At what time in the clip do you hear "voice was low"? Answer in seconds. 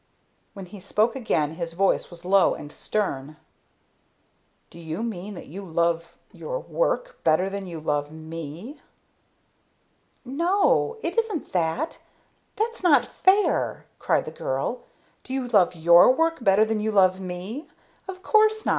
1.73-2.55